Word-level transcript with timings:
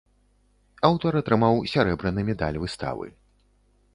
Аўтар 0.87 1.17
атрымаў 1.21 1.61
сярэбраны 1.73 2.21
медаль 2.31 2.59
выставы. 2.63 3.07